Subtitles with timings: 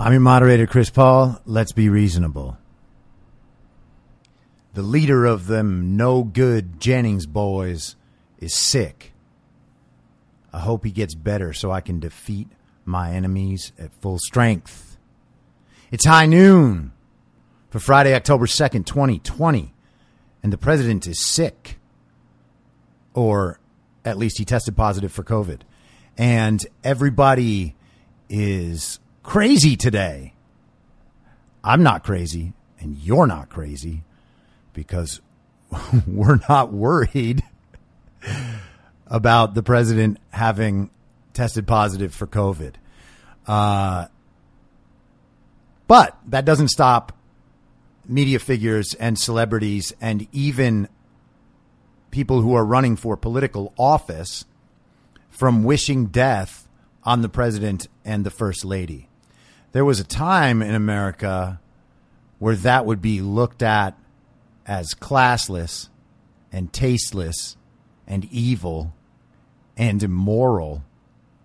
[0.00, 1.42] I'm your moderator, Chris Paul.
[1.44, 2.56] Let's be reasonable.
[4.72, 7.96] The leader of them no good Jennings boys
[8.38, 9.12] is sick.
[10.54, 12.48] I hope he gets better so I can defeat
[12.86, 14.96] my enemies at full strength.
[15.90, 16.92] It's high noon
[17.68, 19.74] for Friday, October 2nd, 2020,
[20.42, 21.78] and the president is sick.
[23.12, 23.60] Or
[24.02, 25.60] at least he tested positive for COVID.
[26.16, 27.76] And everybody
[28.30, 30.34] is crazy today.
[31.62, 34.02] I'm not crazy, and you're not crazy
[34.72, 35.20] because
[36.06, 37.42] we're not worried
[39.06, 40.90] about the president having
[41.32, 42.74] tested positive for COVID.
[43.46, 44.06] Uh,
[45.86, 47.12] but that doesn't stop
[48.06, 50.88] media figures and celebrities and even
[52.10, 54.44] people who are running for political office
[55.28, 56.68] from wishing death
[57.04, 59.09] on the president and the first lady.
[59.72, 61.60] There was a time in America
[62.38, 63.96] where that would be looked at
[64.66, 65.88] as classless
[66.50, 67.56] and tasteless
[68.06, 68.94] and evil
[69.76, 70.82] and immoral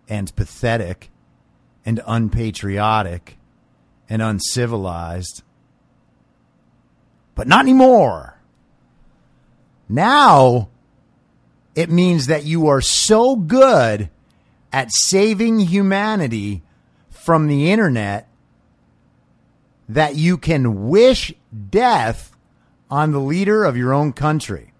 [0.09, 1.09] and pathetic
[1.85, 3.37] and unpatriotic
[4.09, 5.43] and uncivilized.
[7.35, 8.39] But not anymore.
[9.87, 10.69] Now
[11.75, 14.09] it means that you are so good
[14.71, 16.63] at saving humanity
[17.25, 18.27] from the internet
[19.89, 21.33] that you can wish
[21.71, 22.31] death
[22.87, 24.71] on the leader of your own country.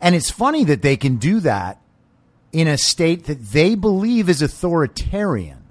[0.00, 1.78] And it's funny that they can do that
[2.52, 5.62] in a state that they believe is authoritarian.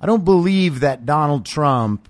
[0.00, 2.08] I don't believe that Donald Trump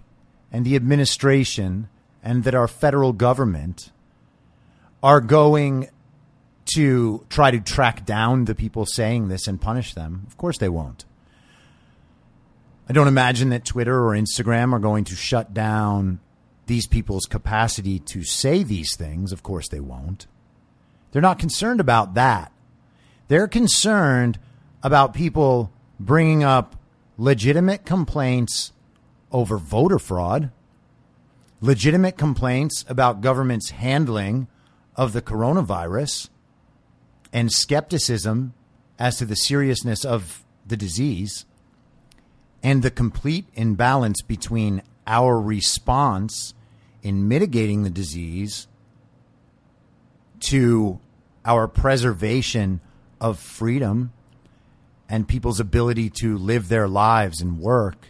[0.53, 1.89] and the administration
[2.23, 3.91] and that our federal government
[5.03, 5.89] are going
[6.75, 10.25] to try to track down the people saying this and punish them.
[10.27, 11.05] Of course, they won't.
[12.89, 16.21] I don't imagine that Twitter or Instagram are going to shut down
[16.67, 19.33] these people's capacity to say these things.
[19.33, 20.27] Of course, they won't.
[21.11, 22.53] They're not concerned about that.
[23.29, 24.39] They're concerned
[24.83, 26.77] about people bringing up
[27.17, 28.73] legitimate complaints
[29.31, 30.51] over voter fraud,
[31.61, 34.49] legitimate complaints about government's handling
[34.97, 36.29] of the coronavirus,
[37.33, 38.55] and skepticism
[38.99, 41.45] as to the seriousness of the disease
[42.63, 46.55] and the complete imbalance between our response
[47.03, 48.69] in mitigating the disease
[50.41, 51.01] to
[51.45, 52.81] our preservation
[53.21, 54.13] of freedom
[55.09, 58.09] and people's ability to live their lives and work.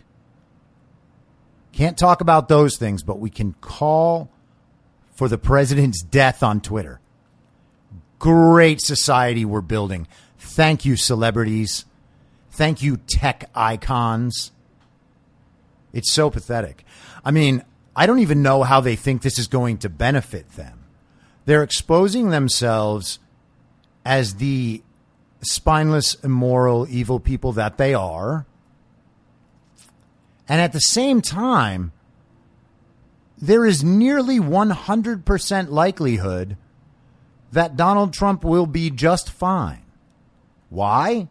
[1.72, 4.30] Can't talk about those things, but we can call
[5.14, 7.00] for the president's death on Twitter.
[8.22, 10.06] Great society we're building.
[10.38, 11.86] Thank you, celebrities.
[12.52, 14.52] Thank you, tech icons.
[15.92, 16.84] It's so pathetic.
[17.24, 17.64] I mean,
[17.96, 20.84] I don't even know how they think this is going to benefit them.
[21.46, 23.18] They're exposing themselves
[24.04, 24.84] as the
[25.40, 28.46] spineless, immoral, evil people that they are.
[30.48, 31.90] And at the same time,
[33.36, 36.56] there is nearly 100% likelihood
[37.52, 39.82] that Donald Trump will be just fine.
[40.70, 41.28] Why?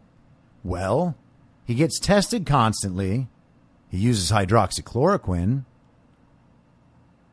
[0.64, 1.16] Well,
[1.64, 3.28] He gets tested constantly.
[3.88, 5.64] He uses hydroxychloroquine,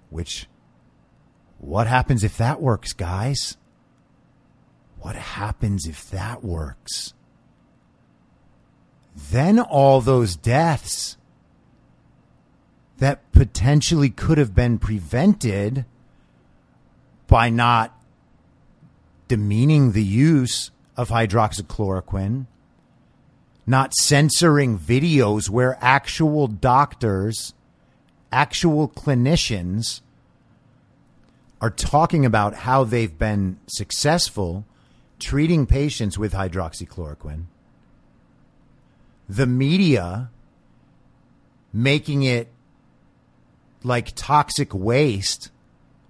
[0.09, 0.47] which,
[1.57, 3.57] what happens if that works, guys?
[4.99, 7.13] What happens if that works?
[9.31, 11.17] Then all those deaths
[12.97, 15.85] that potentially could have been prevented
[17.27, 17.98] by not
[19.29, 22.45] demeaning the use of hydroxychloroquine,
[23.65, 27.53] not censoring videos where actual doctors,
[28.33, 30.01] actual clinicians
[31.61, 34.65] are talking about how they've been successful
[35.19, 37.45] treating patients with hydroxychloroquine.
[39.29, 40.29] The media
[41.71, 42.47] making it
[43.83, 45.51] like toxic waste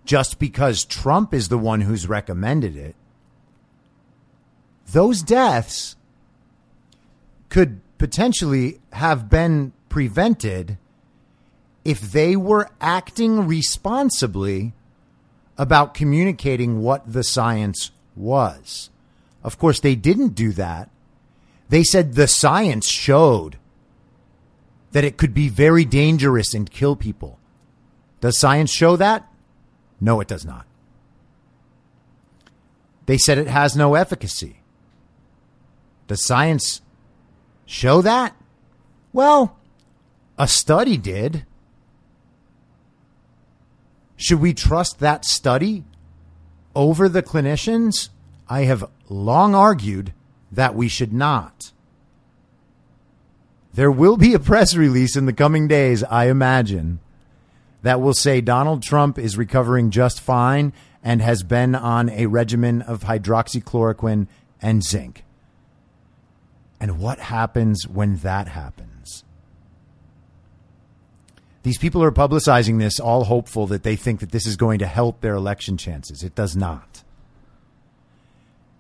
[0.06, 2.96] just because Trump is the one who's recommended it.
[4.92, 5.96] Those deaths
[7.50, 10.78] could potentially have been prevented
[11.86, 14.74] if they were acting responsibly
[15.58, 18.90] about communicating what the science was.
[19.44, 20.90] Of course, they didn't do that.
[21.70, 23.58] They said the science showed
[24.92, 27.38] that it could be very dangerous and kill people.
[28.22, 29.32] Does science show that?
[30.02, 30.66] No, it does not.
[33.06, 34.59] They said it has no efficacy.
[36.10, 36.82] Does science
[37.68, 38.36] show that?
[39.14, 39.60] Well,
[40.40, 41.46] a study did.
[44.18, 45.84] Should we trust that study
[46.76, 48.10] over the clinicians?
[48.50, 50.12] I have long argued
[50.52, 51.74] that we should not.
[53.76, 57.02] There will be a press release in the coming days, I imagine,
[57.84, 60.74] that will say Donald Trump is recovering just fine
[61.04, 64.26] and has been on a regimen of hydroxychloroquine
[64.60, 65.24] and zinc.
[66.80, 69.24] And what happens when that happens?
[71.64, 74.88] These people are publicizing this all hopeful that they think that this is going to
[74.88, 76.24] help their election chances.
[76.24, 77.04] It does not.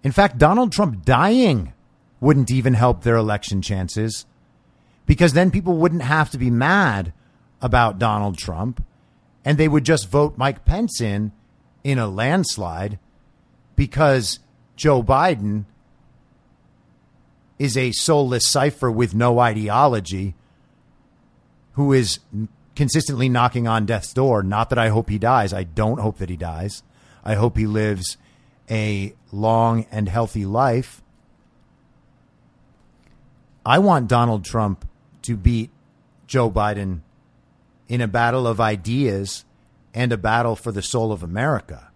[0.02, 1.74] In fact, Donald Trump dying
[2.22, 4.26] wouldn't even help their election chances
[5.06, 7.12] because then people wouldn't have to be mad
[7.62, 8.84] about Donald Trump
[9.44, 11.32] and they would just vote Mike Pence in
[11.84, 13.00] in a landslide
[13.76, 14.40] because
[14.76, 15.66] Joe Biden
[17.60, 20.34] is a soulless cipher with no ideology
[21.74, 22.20] who is
[22.76, 24.42] consistently knocking on death's door.
[24.42, 25.54] Not that I hope he dies.
[25.54, 26.82] I don't hope that he dies.
[27.24, 28.18] I hope he lives
[28.72, 31.02] a long and healthy life.
[33.66, 34.88] I want Donald Trump
[35.24, 35.70] to beat
[36.26, 37.02] Joe Biden
[37.90, 39.44] in a battle of ideas
[39.94, 41.92] and a battle for the soul of America.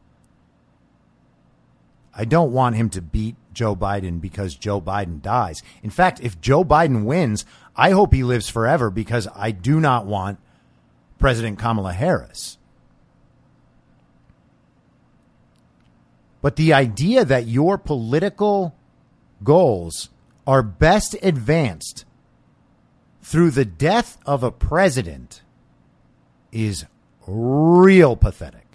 [2.13, 5.63] I don't want him to beat Joe Biden because Joe Biden dies.
[5.81, 7.45] In fact, if Joe Biden wins,
[7.75, 10.39] I hope he lives forever because I do not want
[11.19, 12.57] President Kamala Harris.
[16.41, 18.75] But the idea that your political
[19.43, 20.09] goals
[20.45, 22.03] are best advanced
[23.21, 25.41] through the death of a president
[26.51, 26.85] is
[27.25, 28.72] real pathetic.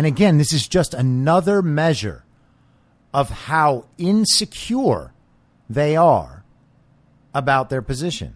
[0.00, 2.24] And again, this is just another measure
[3.12, 5.12] of how insecure
[5.68, 6.42] they are
[7.34, 8.34] about their position.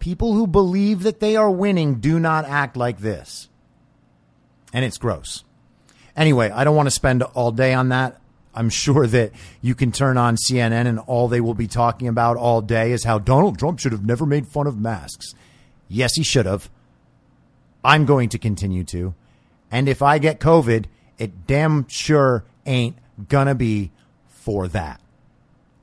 [0.00, 3.48] People who believe that they are winning do not act like this.
[4.70, 5.44] And it's gross.
[6.14, 8.20] Anyway, I don't want to spend all day on that.
[8.54, 12.36] I'm sure that you can turn on CNN and all they will be talking about
[12.36, 15.32] all day is how Donald Trump should have never made fun of masks.
[15.88, 16.68] Yes, he should have.
[17.82, 19.14] I'm going to continue to.
[19.72, 20.84] And if I get COVID,
[21.18, 22.96] it damn sure ain't
[23.28, 23.90] gonna be
[24.28, 25.00] for that.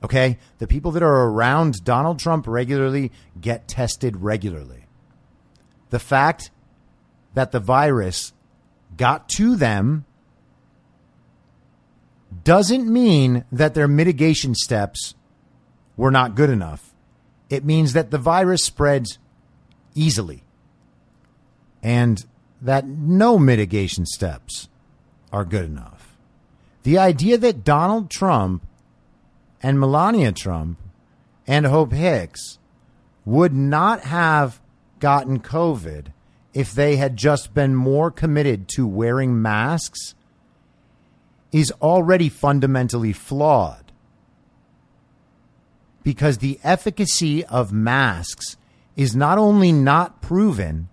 [0.03, 0.37] Okay?
[0.59, 4.85] The people that are around Donald Trump regularly get tested regularly.
[5.89, 6.51] The fact
[7.33, 8.31] that the virus
[8.95, 10.05] got to them
[12.43, 15.15] doesn't mean that their mitigation steps
[15.97, 16.93] were not good enough.
[17.49, 19.17] It means that the virus spreads
[19.95, 20.43] easily
[21.81, 22.23] and
[22.61, 24.67] that no mitigation steps
[25.31, 26.17] are good enough.
[26.83, 28.65] The idea that Donald Trump
[29.61, 30.79] and Melania Trump
[31.45, 32.57] and Hope Hicks
[33.25, 34.61] would not have
[34.99, 36.07] gotten COVID
[36.53, 40.15] if they had just been more committed to wearing masks
[41.51, 43.89] is already fundamentally flawed
[46.03, 48.57] because the efficacy of masks
[48.95, 50.89] is not only not proven,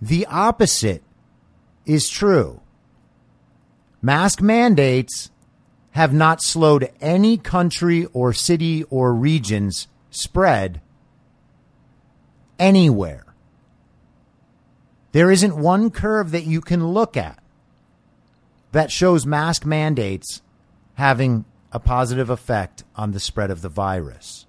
[0.00, 1.02] the opposite
[1.84, 2.60] is true.
[4.00, 5.30] Mask mandates
[5.92, 10.80] have not slowed any country or city or region's spread
[12.58, 13.24] anywhere.
[15.12, 17.42] There isn't one curve that you can look at
[18.72, 20.42] that shows mask mandates
[20.94, 24.46] having a positive effect on the spread of the virus.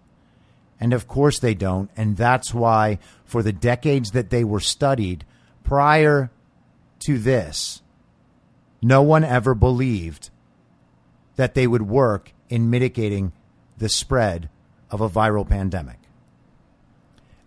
[0.80, 1.90] And of course they don't.
[1.98, 5.26] And that's why, for the decades that they were studied
[5.64, 6.32] prior
[7.00, 7.82] to this,
[8.82, 10.30] no one ever believed
[11.36, 13.32] that they would work in mitigating
[13.78, 14.50] the spread
[14.90, 15.98] of a viral pandemic.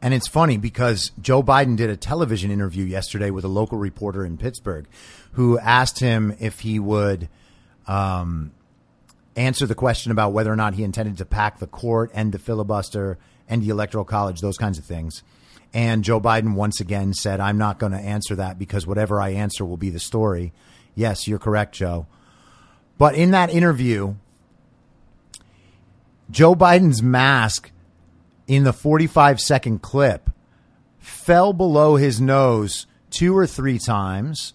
[0.00, 4.24] And it's funny because Joe Biden did a television interview yesterday with a local reporter
[4.24, 4.86] in Pittsburgh
[5.32, 7.28] who asked him if he would
[7.86, 8.50] um,
[9.36, 12.38] answer the question about whether or not he intended to pack the court and the
[12.38, 13.16] filibuster
[13.48, 15.22] and the electoral college, those kinds of things.
[15.74, 19.30] And Joe Biden once again said, I'm not going to answer that because whatever I
[19.30, 20.52] answer will be the story.
[20.94, 22.06] Yes, you're correct, Joe.
[22.98, 24.16] But in that interview,
[26.30, 27.70] Joe Biden's mask
[28.46, 30.30] in the 45 second clip
[30.98, 34.54] fell below his nose two or three times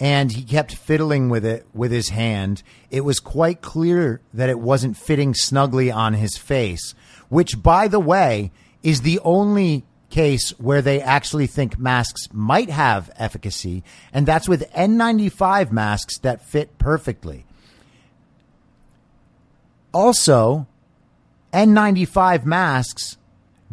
[0.00, 2.62] and he kept fiddling with it with his hand.
[2.90, 6.94] It was quite clear that it wasn't fitting snugly on his face,
[7.28, 8.50] which, by the way,
[8.82, 9.84] is the only
[10.14, 16.40] case where they actually think masks might have efficacy, and that's with N95 masks that
[16.40, 17.44] fit perfectly.
[19.92, 20.68] Also,
[21.52, 23.16] N95 masks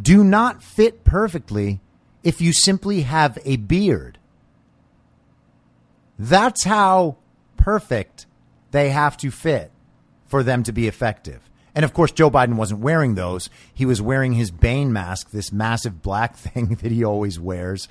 [0.01, 1.79] do not fit perfectly
[2.23, 4.17] if you simply have a beard.
[6.17, 7.17] That's how
[7.55, 8.25] perfect
[8.71, 9.71] they have to fit
[10.25, 11.50] for them to be effective.
[11.73, 13.49] And of course, Joe Biden wasn't wearing those.
[13.73, 17.87] He was wearing his Bane mask, this massive black thing that he always wears.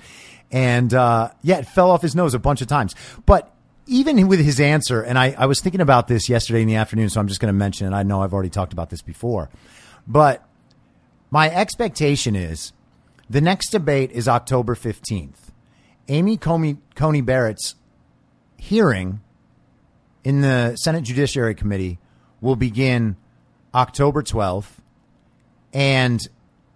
[0.51, 2.95] And uh, yeah, it fell off his nose a bunch of times.
[3.25, 3.53] But
[3.87, 7.09] even with his answer, and I, I was thinking about this yesterday in the afternoon,
[7.09, 7.95] so I'm just going to mention it.
[7.95, 9.49] I know I've already talked about this before.
[10.07, 10.47] But
[11.29, 12.73] my expectation is
[13.29, 15.51] the next debate is October 15th.
[16.07, 17.75] Amy Coney, Coney Barrett's
[18.57, 19.21] hearing
[20.23, 21.99] in the Senate Judiciary Committee
[22.41, 23.15] will begin
[23.73, 24.79] October 12th,
[25.73, 26.19] and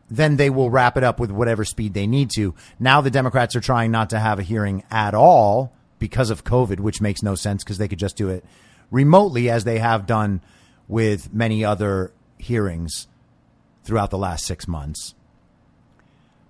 [0.09, 2.53] then they will wrap it up with whatever speed they need to.
[2.79, 6.79] Now the Democrats are trying not to have a hearing at all because of COVID,
[6.79, 8.45] which makes no sense because they could just do it
[8.91, 10.41] remotely as they have done
[10.87, 13.07] with many other hearings
[13.83, 15.15] throughout the last six months.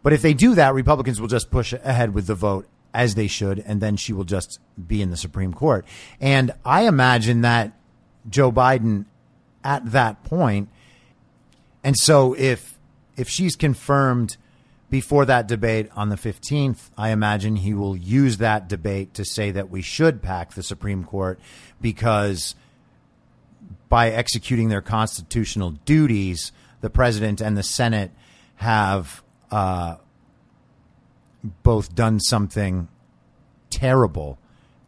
[0.03, 3.27] But if they do that, Republicans will just push ahead with the vote as they
[3.27, 5.85] should, and then she will just be in the Supreme Court.
[6.19, 7.73] And I imagine that
[8.29, 9.05] Joe Biden
[9.65, 10.69] at that point.
[11.83, 12.77] and so if
[13.17, 14.37] if she's confirmed
[14.89, 19.51] before that debate on the 15th, I imagine he will use that debate to say
[19.51, 21.39] that we should pack the Supreme Court
[21.81, 22.55] because
[23.89, 28.11] by executing their constitutional duties, the president and the Senate
[28.57, 29.95] have uh,
[31.63, 32.87] both done something
[33.69, 34.37] terrible,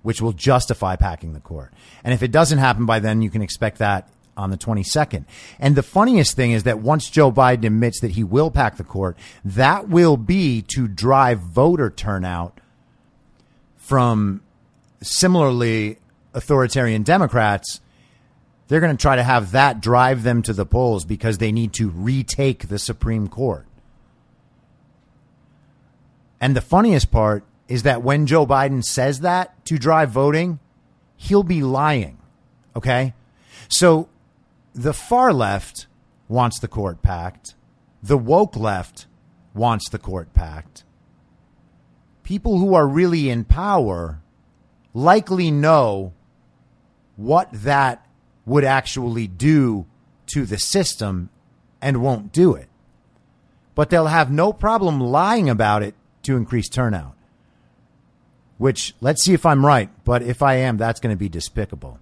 [0.03, 1.73] which will justify packing the court.
[2.03, 5.25] And if it doesn't happen by then, you can expect that on the 22nd.
[5.59, 8.83] And the funniest thing is that once Joe Biden admits that he will pack the
[8.83, 12.59] court, that will be to drive voter turnout
[13.75, 14.41] from
[15.01, 15.97] similarly
[16.33, 17.81] authoritarian Democrats
[18.67, 21.73] they're going to try to have that drive them to the polls because they need
[21.73, 23.65] to retake the Supreme Court.
[26.39, 30.59] And the funniest part is that when Joe Biden says that to drive voting,
[31.15, 32.17] he'll be lying.
[32.75, 33.13] Okay?
[33.69, 34.09] So
[34.77, 35.87] the far left
[36.27, 37.55] wants the court packed,
[38.03, 39.07] the woke left
[39.55, 40.83] wants the court packed.
[42.21, 44.21] People who are really in power
[44.93, 46.13] likely know
[47.15, 48.05] what that
[48.45, 49.87] would actually do
[50.27, 51.29] to the system
[51.81, 52.69] and won't do it.
[53.73, 57.15] But they'll have no problem lying about it to increase turnout.
[58.57, 61.99] Which, let's see if I'm right, but if I am, that's going to be despicable.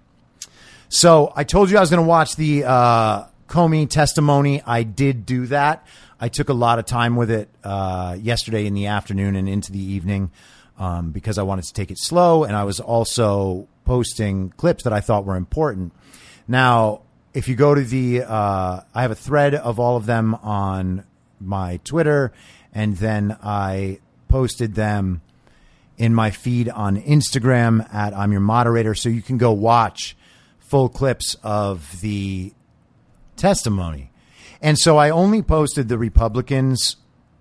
[0.88, 4.62] So I told you I was going to watch the uh, Comey testimony.
[4.64, 5.86] I did do that.
[6.20, 9.72] I took a lot of time with it uh, yesterday in the afternoon and into
[9.72, 10.30] the evening
[10.78, 12.44] um, because I wanted to take it slow.
[12.44, 15.92] And I was also posting clips that I thought were important.
[16.48, 17.02] Now,
[17.34, 21.04] if you go to the, uh, I have a thread of all of them on
[21.40, 22.32] my Twitter,
[22.72, 25.20] and then I posted them
[25.98, 30.16] in my feed on Instagram at I'm your moderator, so you can go watch
[30.66, 32.52] full clips of the
[33.36, 34.10] testimony.
[34.60, 36.96] And so I only posted the Republicans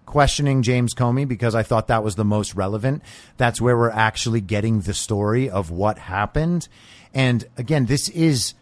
[0.06, 3.02] questioning James Comey because I thought that was the most relevant.
[3.38, 6.68] That's where we're actually getting the story of what happened.
[7.14, 8.54] And again, this is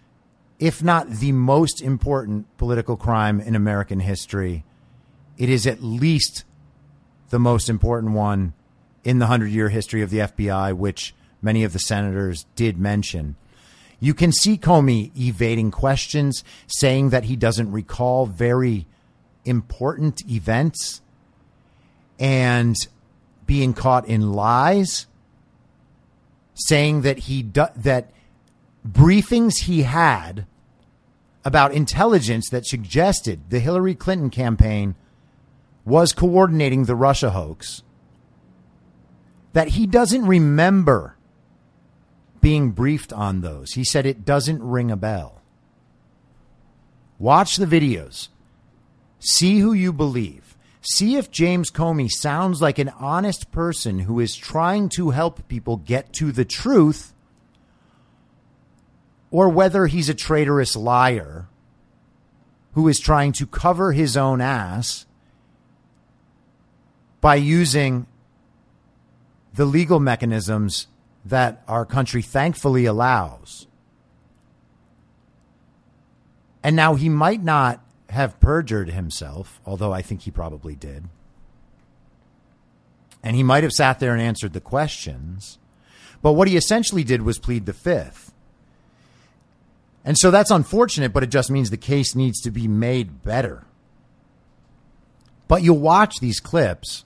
[0.59, 4.63] if not the most important political crime in American history,
[5.37, 6.45] it is at least
[7.29, 8.53] the most important one
[9.03, 13.35] in the 100 year history of the FBI, which many of the senators did mention.
[13.99, 18.85] You can see Comey evading questions, saying that he doesn't recall very
[19.45, 21.01] important events
[22.19, 22.75] and
[23.45, 25.07] being caught in lies,
[26.53, 28.11] saying that he do- that
[28.87, 30.45] briefings he had
[31.45, 34.95] about intelligence that suggested the Hillary Clinton campaign
[35.85, 37.83] was coordinating the Russia hoax
[39.51, 41.15] that he doesn't remember
[42.43, 43.71] being briefed on those.
[43.71, 45.41] He said it doesn't ring a bell.
[47.17, 48.27] Watch the videos.
[49.17, 50.57] See who you believe.
[50.81, 55.77] See if James Comey sounds like an honest person who is trying to help people
[55.77, 57.13] get to the truth
[59.31, 61.47] or whether he's a traitorous liar
[62.73, 65.05] who is trying to cover his own ass
[67.21, 68.05] by using
[69.53, 70.87] the legal mechanisms
[71.25, 73.67] that our country thankfully allows.
[76.63, 81.05] And now he might not have perjured himself, although I think he probably did.
[83.23, 85.57] And he might have sat there and answered the questions.
[86.21, 88.31] But what he essentially did was plead the fifth.
[90.05, 93.65] And so that's unfortunate, but it just means the case needs to be made better.
[95.47, 97.05] But you'll watch these clips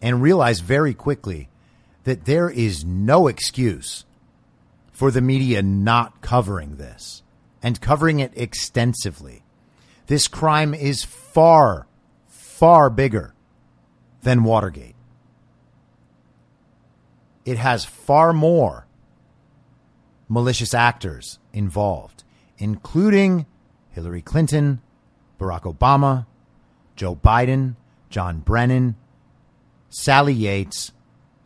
[0.00, 1.48] and realize very quickly
[2.08, 4.06] that there is no excuse
[4.90, 7.22] for the media not covering this
[7.62, 9.42] and covering it extensively.
[10.06, 11.86] This crime is far,
[12.26, 13.34] far bigger
[14.22, 14.94] than Watergate.
[17.44, 18.86] It has far more
[20.30, 22.24] malicious actors involved,
[22.56, 23.44] including
[23.90, 24.80] Hillary Clinton,
[25.38, 26.24] Barack Obama,
[26.96, 27.76] Joe Biden,
[28.08, 28.96] John Brennan,
[29.90, 30.92] Sally Yates,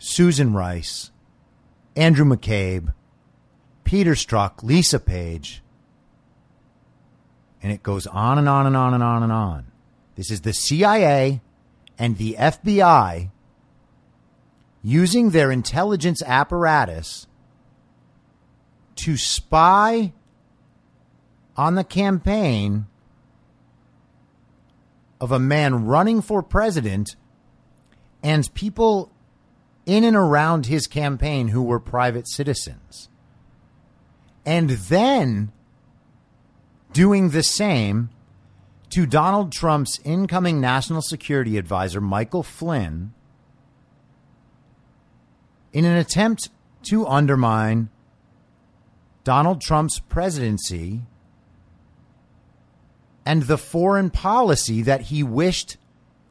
[0.04, 1.12] Susan Rice,
[1.94, 2.92] Andrew McCabe,
[3.84, 5.62] Peter Strzok, Lisa Page,
[7.62, 9.66] and it goes on and on and on and on and on.
[10.16, 11.40] This is the CIA
[12.00, 13.30] and the FBI
[14.82, 17.28] using their intelligence apparatus
[18.96, 20.12] to spy
[21.56, 22.86] on the campaign
[25.20, 27.14] of a man running for president
[28.20, 29.12] and people
[29.86, 33.08] in and around his campaign who were private citizens.
[34.44, 35.52] And then
[36.92, 38.10] doing the same
[38.90, 43.14] to Donald Trump's incoming national security advisor, Michael Flynn,
[45.72, 46.50] in an attempt
[46.84, 47.88] to undermine
[49.24, 51.02] Donald Trump's presidency
[53.24, 55.76] and the foreign policy that he wished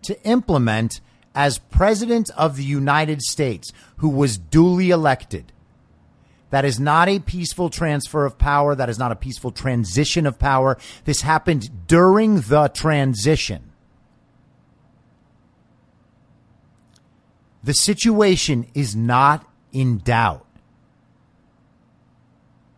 [0.04, 1.00] to implement
[1.34, 5.52] as President of the United States, who was duly elected.
[6.50, 8.76] That is not a peaceful transfer of power.
[8.76, 10.78] That is not a peaceful transition of power.
[11.06, 13.72] This happened during the transition.
[17.64, 20.46] The situation is not in doubt.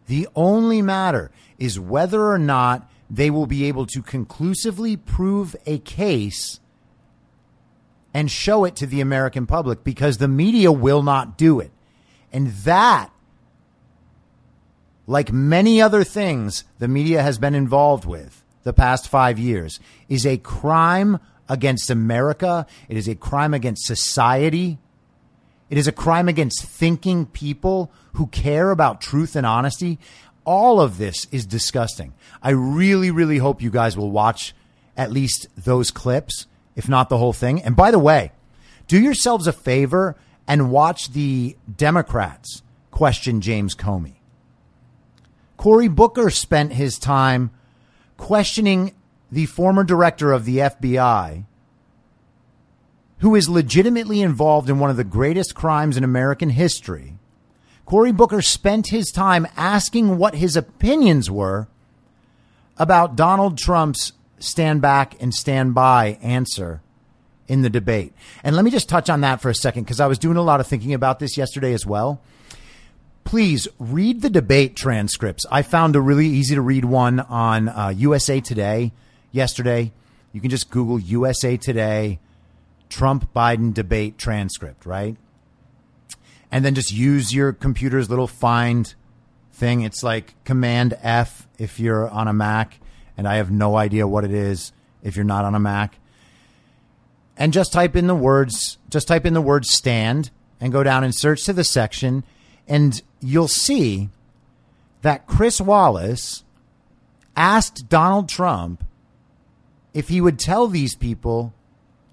[0.06, 5.80] The only matter is whether or not they will be able to conclusively prove a
[5.80, 6.60] case
[8.14, 11.72] and show it to the American public because the media will not do it.
[12.32, 13.12] And that,
[15.08, 20.26] like many other things the media has been involved with the past five years, is
[20.26, 22.66] a crime against America.
[22.88, 24.78] It is a crime against society.
[25.70, 30.00] It is a crime against thinking people who care about truth and honesty.
[30.46, 32.14] All of this is disgusting.
[32.42, 34.54] I really, really hope you guys will watch
[34.96, 36.46] at least those clips
[36.76, 37.62] if not the whole thing.
[37.62, 38.32] And by the way,
[38.88, 40.16] do yourselves a favor
[40.48, 44.16] and watch the Democrats question James Comey.
[45.58, 47.52] Cory Booker spent his time
[48.18, 48.94] questioning
[49.32, 51.46] the former director of the FBI,
[53.20, 57.18] who is legitimately involved in one of the greatest crimes in American history.
[57.86, 61.68] Cory Booker spent his time asking what his opinions were
[62.78, 66.82] about Donald Trump's stand back and stand by answer
[67.48, 68.14] in the debate.
[68.44, 70.42] And let me just touch on that for a second because I was doing a
[70.42, 72.22] lot of thinking about this yesterday as well.
[73.24, 75.46] Please read the debate transcripts.
[75.52, 78.92] I found a really easy to read one on uh, USA Today
[79.32, 79.92] yesterday.
[80.32, 82.20] You can just Google USA Today
[82.90, 85.18] Trump Biden debate transcript, right?
[86.52, 88.94] And then just use your computer's little find
[89.52, 89.82] thing.
[89.82, 92.80] It's like Command F if you're on a Mac,
[93.18, 94.72] and I have no idea what it is
[95.02, 96.00] if you're not on a Mac.
[97.36, 101.04] And just type in the words, just type in the word stand and go down
[101.04, 102.24] and search to the section,
[102.68, 104.10] and you'll see
[105.02, 106.44] that Chris Wallace
[107.36, 108.84] asked Donald Trump
[109.94, 111.54] if he would tell these people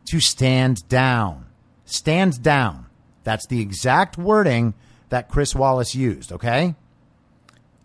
[0.07, 1.47] to stand down.
[1.85, 2.87] Stand down.
[3.25, 4.75] That's the exact wording
[5.09, 6.75] that Chris Wallace used, okay?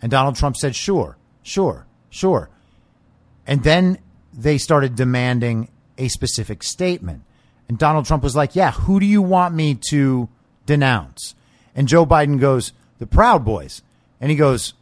[0.02, 2.50] And Donald Trump said, sure, sure, sure.
[3.48, 4.00] And then
[4.34, 7.24] they started demanding a specific statement.
[7.68, 10.30] And Donald Trump was like, yeah, who do you want me to
[10.66, 11.36] denounce?
[11.76, 13.82] And Joe Biden goes, the Proud Boys.
[14.22, 14.74] And he goes,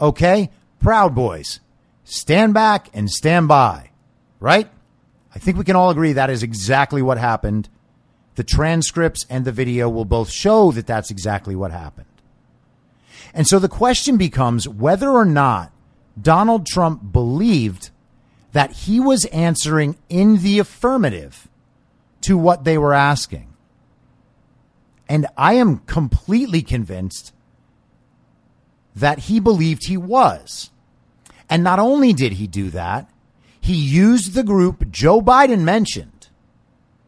[0.00, 0.50] okay,
[0.80, 1.60] Proud Boys,
[2.04, 3.90] stand back and stand by,
[4.40, 4.68] right?
[5.34, 7.68] I think we can all agree that is exactly what happened.
[8.34, 12.06] The transcripts and the video will both show that that's exactly what happened.
[13.34, 15.72] And so the question becomes whether or not
[16.20, 17.90] Donald Trump believed
[18.52, 21.48] that he was answering in the affirmative
[22.22, 23.52] to what they were asking.
[25.08, 27.32] And I am completely convinced
[28.94, 30.70] that he believed he was.
[31.48, 33.10] And not only did he do that,
[33.60, 36.28] he used the group Joe Biden mentioned.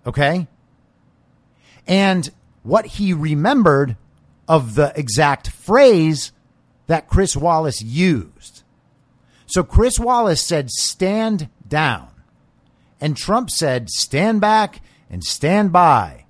[0.06, 0.46] Okay.
[1.86, 2.30] And
[2.62, 3.96] what he remembered
[4.48, 6.32] of the exact phrase
[6.86, 8.53] that Chris Wallace used.
[9.54, 12.08] So Chris Wallace said, stand down.
[13.00, 16.24] And Trump said, stand back and stand by.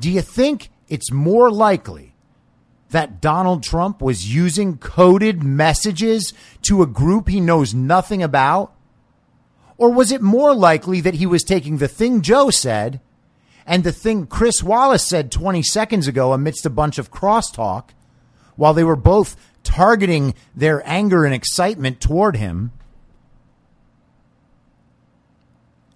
[0.00, 2.14] Do you think it's more likely
[2.88, 8.74] that Donald Trump was using coded messages to a group he knows nothing about?
[9.76, 12.98] Or was it more likely that he was taking the thing Joe said
[13.66, 17.90] and the thing Chris Wallace said 20 seconds ago amidst a bunch of crosstalk
[18.54, 22.72] while they were both targeting their anger and excitement toward him?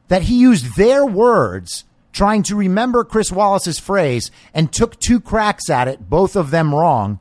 [0.08, 5.70] That he used their words trying to remember Chris Wallace's phrase and took two cracks
[5.70, 7.20] at it, both of them wrong.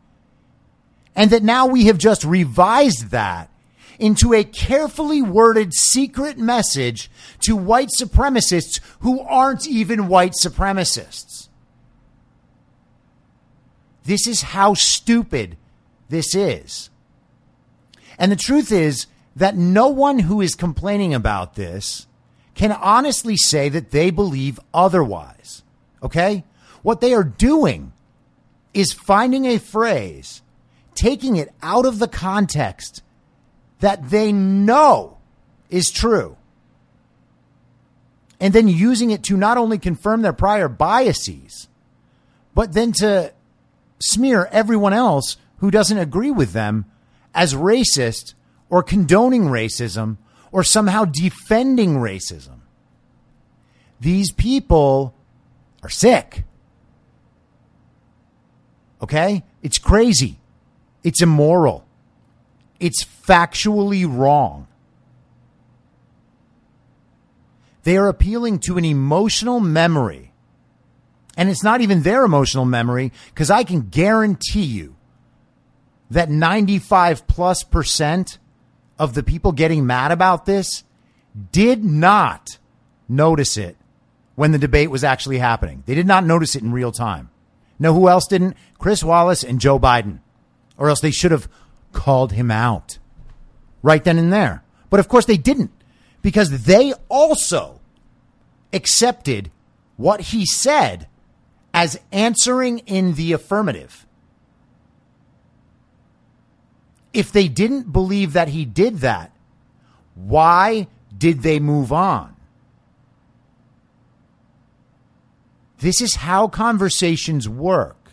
[1.15, 3.49] And that now we have just revised that
[3.99, 11.49] into a carefully worded secret message to white supremacists who aren't even white supremacists.
[14.05, 15.57] This is how stupid
[16.09, 16.89] this is.
[18.17, 22.07] And the truth is that no one who is complaining about this
[22.55, 25.63] can honestly say that they believe otherwise.
[26.03, 26.43] Okay?
[26.81, 27.93] What they are doing
[28.73, 30.41] is finding a phrase,
[30.95, 33.01] taking it out of the context
[33.79, 35.17] that they know
[35.69, 36.35] is true,
[38.39, 41.67] and then using it to not only confirm their prior biases,
[42.53, 43.33] but then to
[44.01, 46.85] smear everyone else who doesn't agree with them
[47.33, 48.33] as racist
[48.69, 50.17] or condoning racism
[50.51, 52.59] or somehow defending racism.
[53.99, 55.13] These people
[55.83, 56.43] are sick.
[59.01, 59.43] Okay?
[59.61, 60.39] It's crazy.
[61.03, 61.85] It's immoral.
[62.79, 64.67] It's factually wrong.
[67.83, 70.31] They are appealing to an emotional memory.
[71.37, 74.95] And it's not even their emotional memory because I can guarantee you
[76.09, 78.37] that 95 plus percent
[78.97, 80.83] of the people getting mad about this
[81.51, 82.57] did not
[83.07, 83.77] notice it
[84.35, 85.83] when the debate was actually happening.
[85.85, 87.29] They did not notice it in real time.
[87.77, 88.57] Know who else didn't?
[88.77, 90.19] Chris Wallace and Joe Biden.
[90.77, 91.49] Or else they should have
[91.91, 92.99] called him out
[93.81, 94.63] right then and there.
[94.89, 95.71] But of course they didn't
[96.21, 97.79] because they also
[98.73, 99.51] accepted
[99.97, 101.07] what he said
[101.73, 104.05] as answering in the affirmative.
[107.13, 109.31] If they didn't believe that he did that,
[110.15, 112.35] why did they move on?
[115.79, 118.11] This is how conversations work.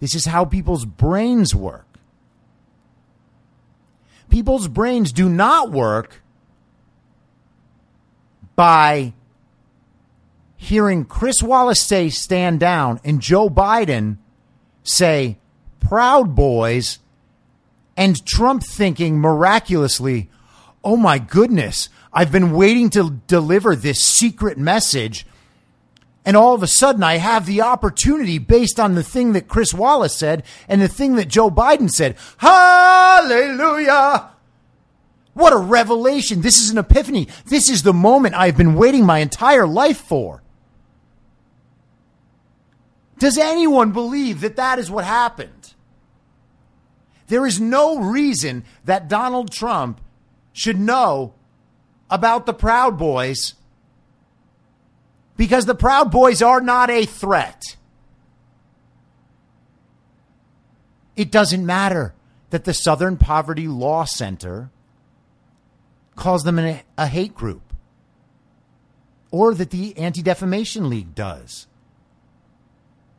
[0.00, 1.86] This is how people's brains work.
[4.30, 6.22] People's brains do not work
[8.56, 9.12] by
[10.56, 14.16] hearing Chris Wallace say stand down and Joe Biden
[14.82, 15.38] say
[15.78, 16.98] proud boys
[17.96, 20.30] and Trump thinking miraculously,
[20.82, 25.26] oh my goodness, I've been waiting to deliver this secret message.
[26.24, 29.74] And all of a sudden, I have the opportunity based on the thing that Chris
[29.74, 32.16] Wallace said and the thing that Joe Biden said.
[32.38, 34.30] Hallelujah!
[35.34, 36.40] What a revelation.
[36.40, 37.28] This is an epiphany.
[37.46, 40.42] This is the moment I've been waiting my entire life for.
[43.18, 45.63] Does anyone believe that that is what happened?
[47.28, 50.00] There is no reason that Donald Trump
[50.52, 51.34] should know
[52.10, 53.54] about the Proud Boys
[55.36, 57.76] because the Proud Boys are not a threat.
[61.16, 62.14] It doesn't matter
[62.50, 64.70] that the Southern Poverty Law Center
[66.16, 67.72] calls them a, a hate group
[69.30, 71.66] or that the Anti Defamation League does.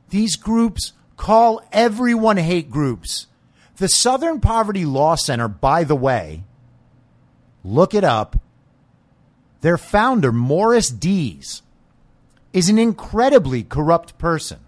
[0.09, 3.27] These groups call everyone hate groups.
[3.77, 6.43] The Southern Poverty Law Center, by the way,
[7.63, 8.39] look it up.
[9.61, 11.61] Their founder, Morris Dees,
[12.53, 14.59] is an incredibly corrupt person.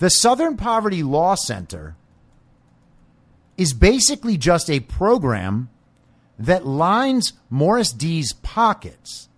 [0.00, 1.96] The Southern Poverty Law Center
[3.56, 5.70] is basically just a program
[6.38, 9.28] that lines Morris Dees' pockets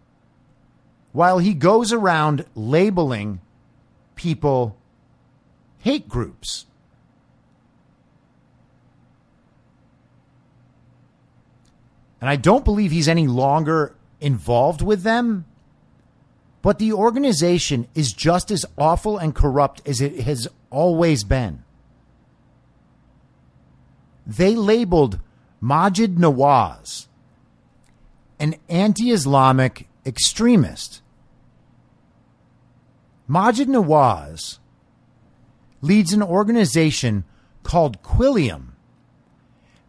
[1.12, 3.40] while he goes around labeling
[4.16, 4.76] people
[5.78, 6.66] hate groups.
[12.20, 15.46] And I don't believe he's any longer involved with them.
[16.62, 21.64] But the organization is just as awful and corrupt as it has always been.
[24.26, 25.18] They labeled
[25.62, 27.06] Maajid Nawaz
[28.40, 31.02] an anti Islamic extremist.
[33.28, 34.59] Maajid Nawaz
[35.83, 37.24] leads an organization
[37.62, 38.68] called Quilliam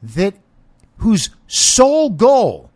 [0.04, 0.36] that
[1.02, 2.70] whose sole goal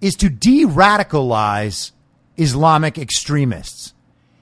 [0.00, 1.92] is to de radicalize
[2.36, 3.92] Islamic extremists.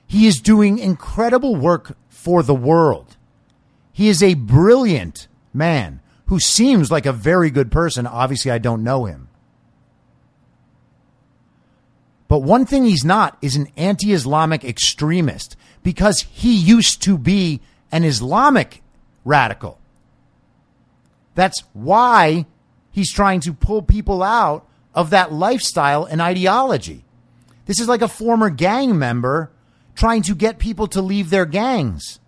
[0.07, 3.17] He is doing incredible work for the world.
[3.93, 8.07] He is a brilliant man who seems like a very good person.
[8.07, 9.29] Obviously, I don't know him.
[12.29, 17.61] But one thing he's not is an anti Islamic extremist because he used to be
[17.91, 18.83] an Islamic
[19.25, 19.81] radical.
[21.37, 22.47] That's why
[22.91, 27.05] he's trying to pull people out of that lifestyle and ideology.
[27.67, 29.53] This is like a former gang member
[29.95, 32.19] trying to get people to leave their gangs.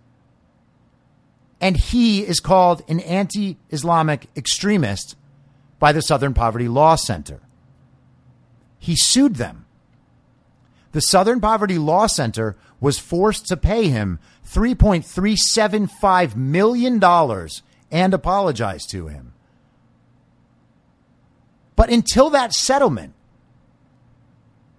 [1.59, 5.17] And he is called an anti Islamic extremist
[5.79, 7.41] by the Southern Poverty Law Center.
[8.77, 9.65] He sued them.
[10.91, 16.99] The Southern Poverty Law Center was forced to pay him $3.375 million
[17.91, 19.33] and apologize to him.
[21.75, 23.13] But until that settlement,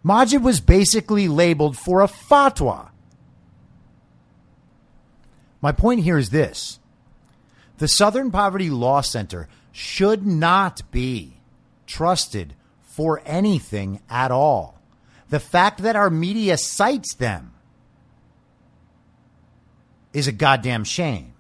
[0.04, 2.90] Maajid was basically labeled for a fatwa.
[5.60, 6.78] My point here is this
[7.78, 11.40] the Southern Poverty Law Center should not be
[11.86, 14.78] trusted for anything at all.
[15.30, 17.52] The fact that our media cites them
[20.12, 21.32] is a goddamn shame.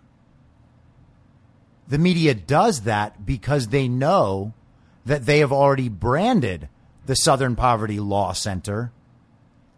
[1.90, 4.54] The media does that because they know
[5.04, 6.68] that they have already branded
[7.06, 8.92] the Southern Poverty Law Center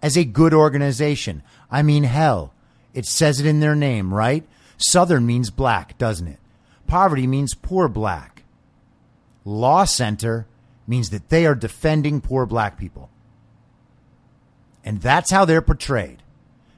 [0.03, 1.43] as a good organization.
[1.71, 2.53] I mean, hell,
[2.93, 4.45] it says it in their name, right?
[4.77, 6.39] Southern means black, doesn't it?
[6.87, 8.43] Poverty means poor black.
[9.47, 10.47] Law Center
[10.87, 13.09] means that they are defending poor black people.
[14.85, 16.23] And that's how they're portrayed.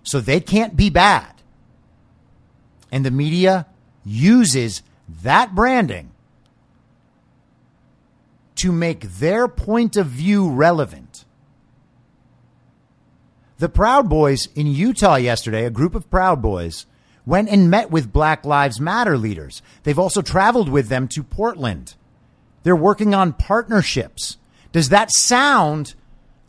[0.04, 1.32] So they can't be bad.
[2.92, 3.66] And the media
[4.04, 6.10] uses that branding
[8.56, 11.24] to make their point of view relevant.
[13.58, 16.86] The Proud Boys in Utah yesterday, a group of Proud Boys,
[17.26, 19.62] went and met with Black Lives Matter leaders.
[19.82, 21.94] They've also traveled with them to Portland.
[22.62, 24.38] They're working on partnerships.
[24.72, 25.94] Does that sound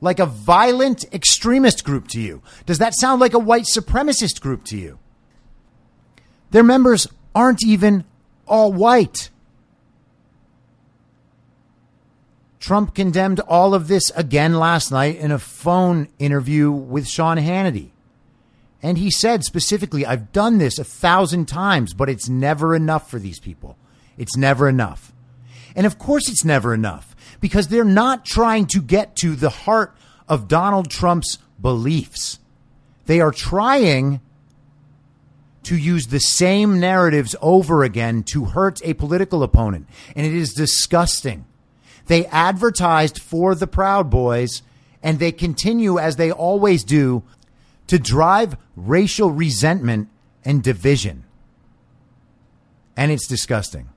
[0.01, 2.41] like a violent extremist group to you?
[2.65, 4.99] Does that sound like a white supremacist group to you?
[6.51, 8.05] Their members aren't even
[8.47, 9.29] all white.
[12.59, 17.91] Trump condemned all of this again last night in a phone interview with Sean Hannity.
[18.81, 23.19] And he said specifically, I've done this a thousand times, but it's never enough for
[23.19, 23.77] these people.
[24.17, 25.13] It's never enough.
[25.75, 29.95] And of course, it's never enough because they're not trying to get to the heart
[30.27, 32.39] of Donald Trump's beliefs.
[33.05, 34.21] They are trying
[35.65, 39.87] to use the same narratives over again to hurt a political opponent.
[40.15, 41.45] And it is disgusting.
[42.07, 44.61] They advertised for the Proud Boys,
[45.01, 47.23] and they continue, as they always do,
[47.87, 50.09] to drive racial resentment
[50.43, 51.23] and division.
[52.95, 53.89] And it's disgusting.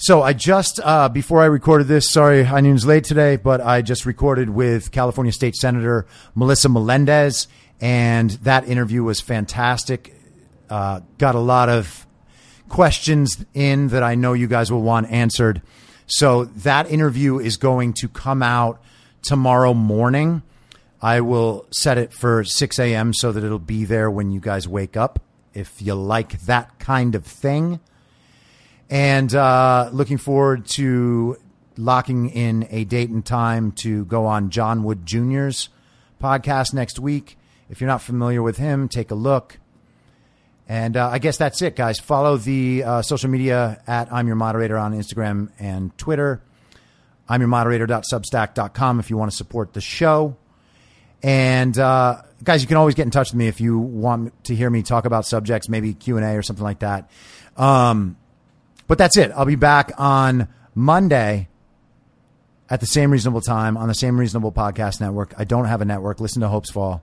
[0.00, 3.34] So I just uh, before I recorded this, sorry, I knew it was late today,
[3.34, 7.48] but I just recorded with California State Senator Melissa Melendez,
[7.80, 10.14] And that interview was fantastic.
[10.68, 12.06] Uh, got a lot of
[12.68, 15.62] questions in that I know you guys will want answered.
[16.06, 18.82] So that interview is going to come out
[19.22, 20.42] tomorrow morning.
[21.00, 23.14] I will set it for 6 a.m.
[23.14, 25.20] so that it'll be there when you guys wake up
[25.54, 27.80] if you like that kind of thing.
[28.90, 31.36] And uh, looking forward to
[31.76, 35.68] locking in a date and time to go on John Wood Jr.'s
[36.20, 37.37] podcast next week.
[37.70, 39.58] If you're not familiar with him, take a look.
[40.68, 41.98] And uh, I guess that's it, guys.
[41.98, 46.42] Follow the uh, social media at I'm Your Moderator on Instagram and Twitter.
[47.28, 50.36] I'm Your Moderator.substack.com if you want to support the show.
[51.22, 54.54] And uh, guys, you can always get in touch with me if you want to
[54.54, 57.10] hear me talk about subjects, maybe Q and A or something like that.
[57.56, 58.16] Um,
[58.86, 59.30] but that's it.
[59.34, 61.48] I'll be back on Monday
[62.70, 65.34] at the same reasonable time on the same reasonable podcast network.
[65.38, 66.20] I don't have a network.
[66.20, 67.02] Listen to Hopes Fall.